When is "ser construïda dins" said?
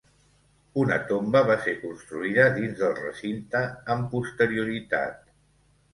1.67-2.81